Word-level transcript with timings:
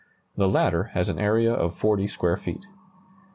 The 0.35 0.49
latter 0.49 0.85
has 0.95 1.09
an 1.09 1.19
area 1.19 1.53
of 1.53 1.77
40 1.77 2.07
square 2.07 2.35
feet. 2.35 2.65